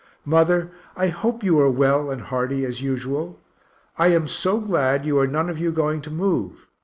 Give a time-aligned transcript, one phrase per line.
[0.25, 3.39] Mother, I hope you are well and hearty as usual.
[3.99, 6.65] I am so glad you are none of you going to move.